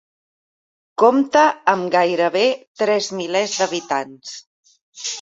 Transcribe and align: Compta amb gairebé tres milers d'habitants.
Compta 1.03 1.43
amb 1.75 1.93
gairebé 1.97 2.43
tres 2.83 3.13
milers 3.23 3.57
d'habitants. 3.61 4.39